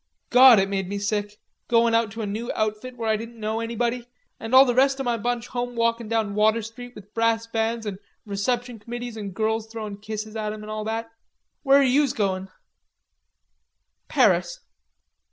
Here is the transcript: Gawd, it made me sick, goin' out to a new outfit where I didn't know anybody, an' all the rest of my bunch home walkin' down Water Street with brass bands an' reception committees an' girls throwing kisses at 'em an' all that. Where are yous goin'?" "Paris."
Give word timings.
Gawd, 0.31 0.57
it 0.57 0.67
made 0.67 0.89
me 0.89 0.97
sick, 0.97 1.37
goin' 1.67 1.93
out 1.93 2.09
to 2.13 2.23
a 2.23 2.25
new 2.25 2.51
outfit 2.55 2.97
where 2.97 3.07
I 3.07 3.15
didn't 3.15 3.39
know 3.39 3.59
anybody, 3.59 4.07
an' 4.39 4.51
all 4.51 4.65
the 4.65 4.73
rest 4.73 4.99
of 4.99 5.03
my 5.05 5.15
bunch 5.15 5.49
home 5.49 5.75
walkin' 5.75 6.07
down 6.09 6.33
Water 6.33 6.63
Street 6.63 6.95
with 6.95 7.13
brass 7.13 7.45
bands 7.45 7.85
an' 7.85 7.99
reception 8.25 8.79
committees 8.79 9.15
an' 9.15 9.29
girls 9.29 9.67
throwing 9.67 9.97
kisses 9.99 10.35
at 10.35 10.53
'em 10.53 10.63
an' 10.63 10.69
all 10.71 10.85
that. 10.85 11.11
Where 11.61 11.77
are 11.81 11.83
yous 11.83 12.13
goin'?" 12.13 12.49
"Paris." 14.07 14.61